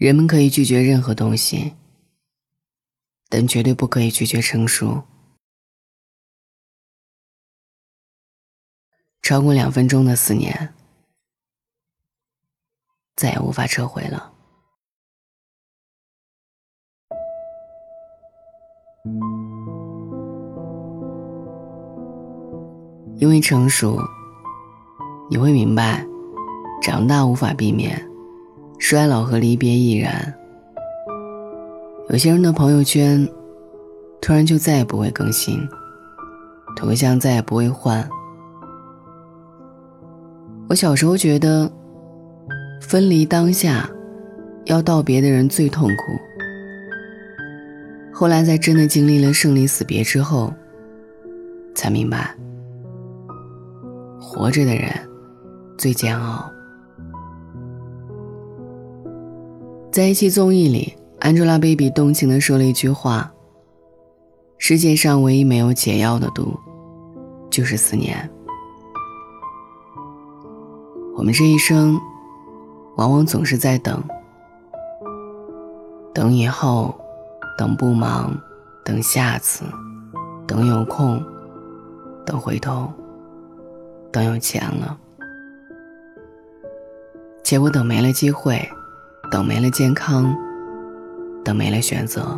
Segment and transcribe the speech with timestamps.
[0.00, 1.74] 人们可以拒绝任何东西，
[3.28, 5.02] 但绝对不可以拒绝成熟。
[9.20, 10.72] 超过两分钟的思念，
[13.14, 14.32] 再也无法撤回了。
[23.18, 24.00] 因为成熟，
[25.28, 26.06] 你会明白，
[26.82, 28.09] 长大无法避免，
[28.80, 30.34] 衰老和离别亦然。
[32.08, 33.28] 有些人的朋友圈，
[34.20, 35.60] 突然就再也不会更新，
[36.74, 38.08] 头像再也不会换。
[40.68, 41.70] 我小时候觉得，
[42.80, 43.88] 分离当下，
[44.64, 46.18] 要道别的人最痛苦。
[48.12, 50.52] 后来在真的经历了生离死别之后，
[51.74, 52.34] 才明白。
[54.18, 54.90] 活着的人
[55.76, 56.50] 最煎熬。
[59.92, 63.32] 在一期综艺里，Angelababy 动情地说了一句话
[64.56, 66.56] ：“世界上唯一没有解药的毒，
[67.50, 68.30] 就是思念。”
[71.18, 72.00] 我们这一生，
[72.98, 74.00] 往往总是在等，
[76.14, 76.94] 等以后，
[77.58, 78.32] 等不忙，
[78.84, 79.64] 等下次，
[80.46, 81.20] 等有空，
[82.24, 82.88] 等回头。
[84.12, 84.98] 等有钱了，
[87.44, 88.68] 结果等没了机会，
[89.30, 90.36] 等没了健康，
[91.44, 92.36] 等没了选择，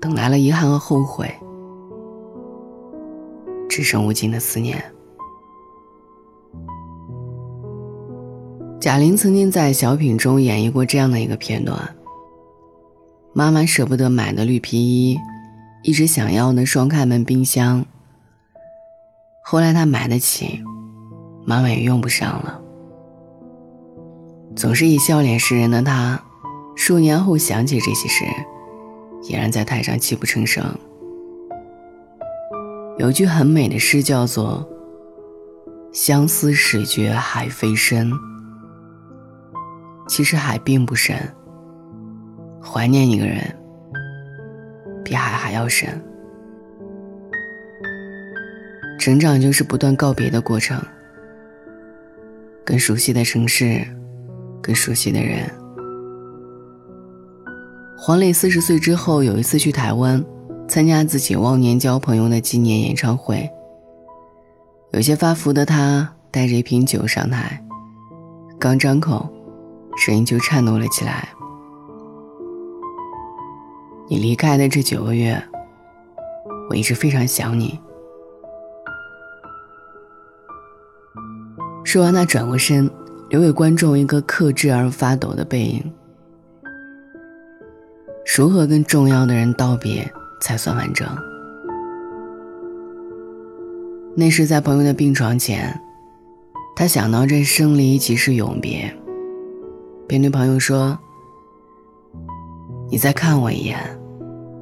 [0.00, 1.32] 等来了遗憾和后悔，
[3.68, 4.84] 只剩无尽的思念。
[8.80, 11.78] 贾玲曾经在小品中演绎过这样的一个片段：
[13.32, 15.16] 妈妈舍不得买的绿皮衣，
[15.84, 17.86] 一直想要的双开门冰箱。
[19.44, 20.60] 后来他买得起，
[21.46, 22.60] 妈妈也用不上了。
[24.56, 26.20] 总是以笑脸示人的他，
[26.76, 28.24] 数年后想起这些事，
[29.22, 30.64] 依然在台上泣不成声。
[32.98, 34.66] 有句很美的诗叫做
[35.92, 38.10] “相思始觉海非深”，
[40.06, 41.16] 其实海并不深，
[42.62, 43.42] 怀念一个人
[45.04, 46.00] 比海还要深。
[49.00, 50.80] 成长就是不断告别的过程，
[52.64, 53.84] 跟熟悉的城市，
[54.64, 55.46] 更熟悉的人。
[57.98, 60.24] 黄磊四十岁之后，有一次去台湾
[60.66, 63.46] 参加自己忘年交朋友的纪念演唱会，
[64.92, 67.62] 有些发福的他带着一瓶酒上台，
[68.58, 69.28] 刚张口，
[69.98, 71.28] 声音就颤抖了起来。
[74.08, 75.42] 你离开的这九个月，
[76.70, 77.78] 我一直非常想你。
[81.84, 82.90] 说完，他转过身，
[83.34, 85.92] 留给观众一个克制而发抖的背影。
[88.36, 90.08] 如何跟重要的人道别
[90.40, 91.04] 才算完整？
[94.14, 95.76] 那是在朋友的病床前，
[96.76, 98.96] 他想到这生离即是永别，
[100.06, 100.96] 便对朋友说
[102.88, 103.76] ：“你再看我一眼。”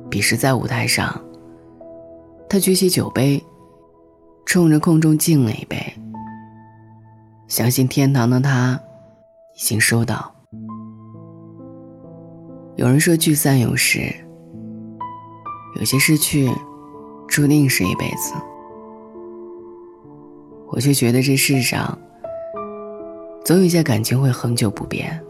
[0.08, 1.22] 彼时在舞台上，
[2.48, 3.44] 他举起酒杯，
[4.46, 5.91] 冲着空中敬了一杯。
[7.52, 8.80] 相信天堂的他，
[9.54, 10.34] 已经收到。
[12.76, 14.10] 有人说聚散有时，
[15.76, 16.50] 有些失去，
[17.28, 18.32] 注定是一辈子。
[20.68, 21.98] 我却觉得这世上，
[23.44, 25.22] 总有一些感情会恒久不变。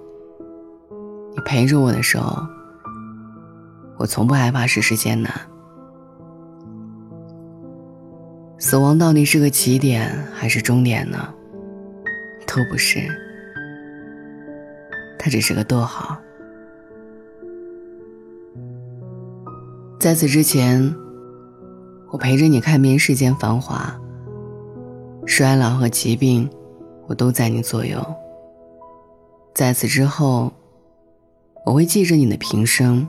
[1.34, 2.40] 你陪着我的时候，
[3.98, 5.34] 我从不害怕世事艰难。
[8.58, 11.34] 死亡到底是个起点还是终点呢？
[12.54, 13.08] 都不是，
[15.18, 16.18] 他只是个逗号。
[19.98, 20.94] 在此之前，
[22.10, 23.98] 我陪着你看遍世间繁华，
[25.24, 26.50] 衰老和疾病，
[27.06, 28.04] 我都在你左右。
[29.54, 30.52] 在此之后，
[31.64, 33.08] 我会记着你的平生，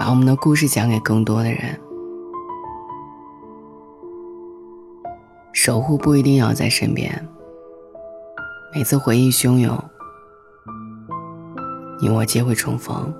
[0.00, 1.78] 把我们的故事讲给更多的人。
[5.70, 7.08] 守护不一定要在身边。
[8.74, 9.80] 每次回忆汹涌，
[12.02, 13.14] 你我皆会重逢。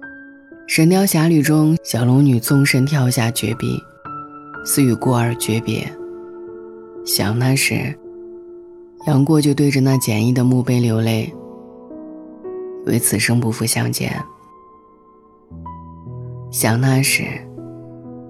[0.66, 3.82] 《神雕侠侣》中，小龙女纵身跳下绝壁，
[4.62, 5.90] 似与过儿诀别。
[7.06, 7.98] 想他时，
[9.06, 11.34] 杨过就对着那简易的墓碑流泪，
[12.84, 14.22] 为此生不复相见。
[16.50, 17.24] 想他时。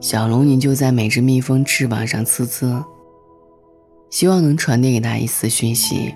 [0.07, 2.81] 小龙女就在每只蜜蜂翅膀上呲呲。
[4.09, 6.15] 希望能传递给他一丝讯息。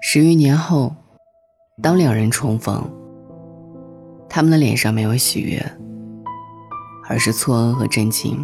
[0.00, 0.96] 十余年后，
[1.82, 2.82] 当两人重逢，
[4.26, 5.62] 他们的脸上没有喜悦，
[7.10, 8.42] 而是错愕和震惊。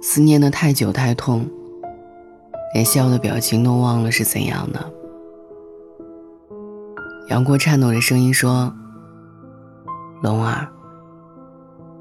[0.00, 1.46] 思念的太久太痛，
[2.72, 4.92] 连笑的表情都忘了是怎样的。
[7.28, 8.72] 杨过颤抖着声音说
[10.24, 10.66] ：“龙儿，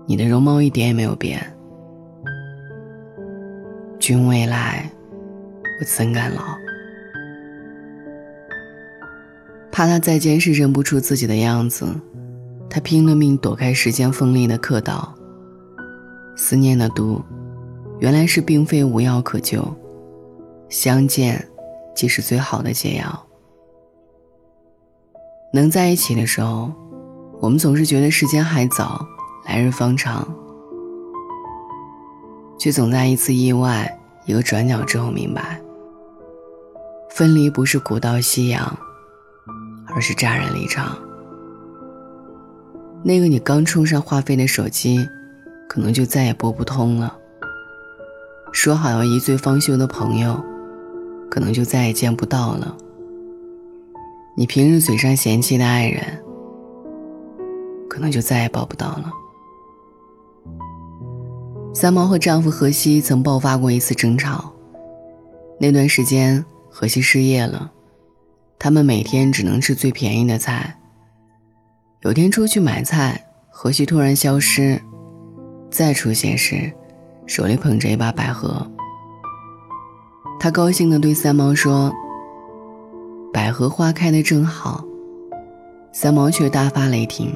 [0.06, 1.42] 你的容貌一点也没有变。
[4.00, 4.90] 君未来，
[5.80, 6.42] 我怎敢老？”
[9.72, 11.86] 怕他再见时认不出自己的样子，
[12.70, 15.14] 他拼了命躲开时间锋利的刻刀。
[16.38, 17.22] 思念的毒，
[18.00, 19.66] 原来是并非无药可救，
[20.70, 21.46] 相见，
[21.94, 23.26] 即是最好的解药。
[25.52, 26.72] 能在一起的时候，
[27.42, 29.06] 我们总是觉得时间还早，
[29.46, 30.28] 来日方长，
[32.58, 35.62] 却总在一次意外、一个转角之后明白，
[37.12, 38.78] 分离不是古道夕阳。
[39.94, 40.98] 而是乍然离场。
[43.02, 45.08] 那个你刚充上话费的手机，
[45.70, 47.18] 可能就再也拨不通了。
[48.52, 50.44] 说好要一醉方休的朋友，
[51.30, 52.76] 可能就再也见不到了。
[54.36, 56.04] 你平日嘴上嫌弃的爱人，
[57.88, 59.10] 可能就再也抱不到了。
[61.76, 64.50] 三毛和丈夫荷西曾爆发过一次争吵，
[65.60, 67.70] 那段时间荷西失业了。
[68.58, 70.80] 他们每天只能吃最便宜的菜。
[72.04, 74.82] 有天出去买菜，荷西突然消失，
[75.70, 76.72] 再出现时，
[77.26, 78.66] 手里捧着一把百合。
[80.40, 81.92] 他高兴地对三毛说
[83.34, 84.82] ：“百合花开的正好。”
[85.92, 87.36] 三毛却大发雷霆，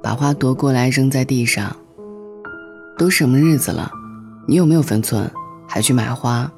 [0.00, 1.76] 把花夺过来扔在地上。
[2.96, 3.90] 都什么日子了，
[4.46, 5.30] 你有没有分寸？
[5.66, 6.50] 还去买花？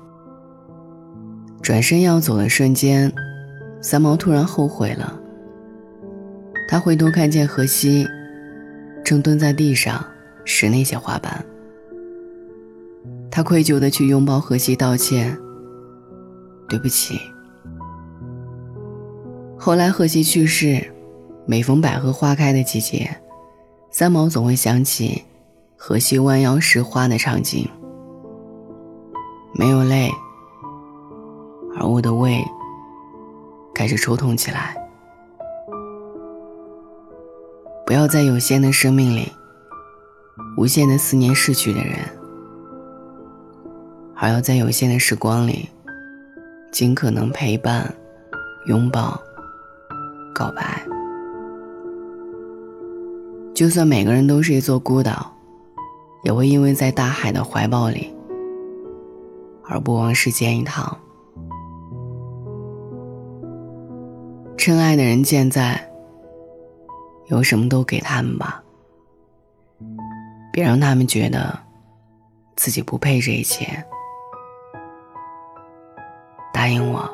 [1.62, 3.12] 转身要走的瞬间。
[3.82, 5.16] 三毛突然后悔了，
[6.68, 8.04] 他回头看见荷西
[9.04, 10.04] 正蹲在地上
[10.44, 11.44] 拾那些花瓣，
[13.30, 15.38] 他愧疚的去拥抱荷西道歉
[16.68, 17.20] ：“对不起。”
[19.56, 20.84] 后来荷西去世，
[21.46, 23.08] 每逢百合花开的季节，
[23.92, 25.22] 三毛总会想起
[25.76, 27.68] 荷西弯腰拾花的场景，
[29.54, 30.10] 没有泪，
[31.78, 32.42] 而我的胃。
[33.74, 34.74] 开始抽痛起来。
[37.84, 39.30] 不要在有限的生命里，
[40.56, 41.98] 无限的思念逝去的人，
[44.16, 45.68] 而要在有限的时光里，
[46.72, 47.94] 尽可能陪伴、
[48.66, 49.20] 拥抱、
[50.34, 50.82] 告白。
[53.54, 55.35] 就算每个人都是一座孤岛，
[56.26, 58.12] 也会因为在大海的怀抱里，
[59.62, 60.98] 而不枉世间一趟。
[64.56, 65.88] 真爱的人健在，
[67.26, 68.60] 有什么都给他们吧，
[70.52, 71.56] 别让他们觉得
[72.56, 73.64] 自己不配这一切。
[76.52, 77.08] 答应我，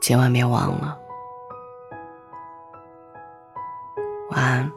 [0.00, 0.96] 千万别忘了。
[4.30, 4.70] 晚安。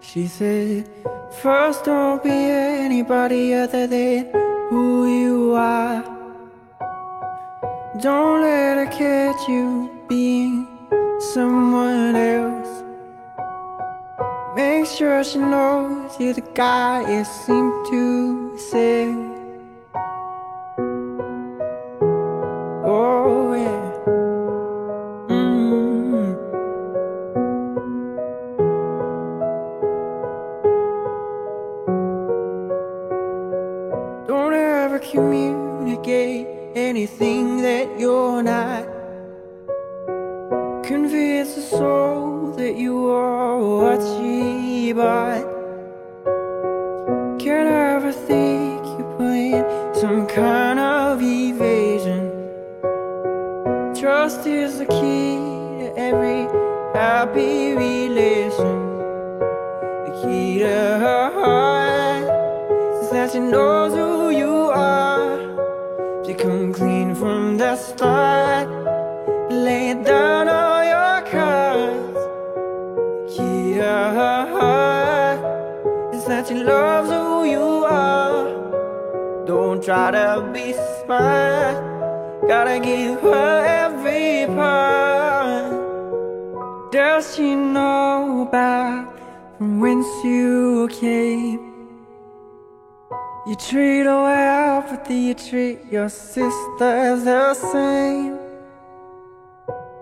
[0.00, 0.88] She said,
[1.42, 4.30] First, don't be anybody other than
[4.70, 6.02] who you are.
[8.00, 10.66] Don't let her catch you being
[11.32, 12.82] someone else.
[14.56, 19.37] Make sure she knows you're the guy you seem to say.
[35.00, 38.86] Communicate anything that you're not.
[40.84, 45.46] Convince the soul that you are what she bought.
[47.38, 49.64] Can't ever think you're playing
[49.94, 52.30] some kind of evasion.
[53.94, 55.36] Trust is the key
[55.80, 56.42] to every
[56.98, 58.76] happy relation.
[60.06, 62.24] The key to her heart
[63.02, 64.57] is that she knows who you
[66.38, 68.68] come clean from the start.
[69.50, 72.18] Lay down all your cards.
[73.34, 76.14] Key her heart.
[76.14, 79.44] Is that she loves who you are.
[79.46, 81.76] Don't try to be smart.
[82.46, 85.72] Gotta give her every part.
[86.92, 89.12] Does she know about
[89.58, 91.67] from whence you came?
[93.48, 98.38] You treat but do you treat your sisters the same?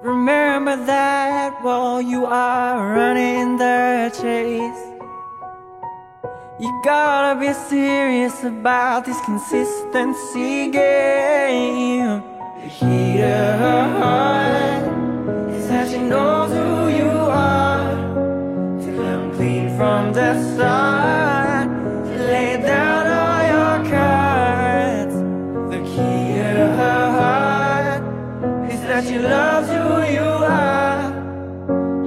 [0.03, 4.83] Remember that while you are running the chase.
[6.59, 12.25] You gotta be serious about this consistency game.
[12.63, 17.95] The heat of her heart is that she knows who you are.
[18.83, 21.69] To come clean from the start,
[22.09, 22.96] to lay down
[28.97, 31.13] that she loves who you are.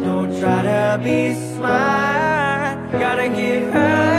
[0.03, 4.18] Don't try to be smart, gotta give her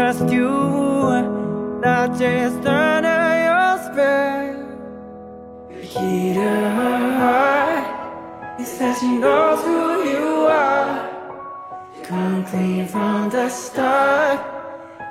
[0.00, 0.48] trust you
[1.82, 3.50] not just 하나의
[3.84, 4.56] spell
[5.92, 7.20] 기름을
[8.58, 11.04] 이 사진 knows who you are.
[12.02, 14.40] Come clean from the start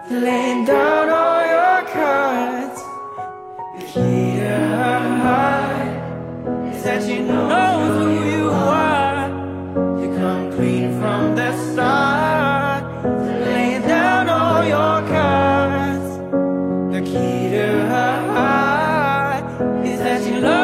[0.09, 2.81] Laying down all your cards.
[3.93, 4.49] 기름을
[6.65, 8.88] 이 사진 knows who you are.
[20.09, 20.58] as you learn.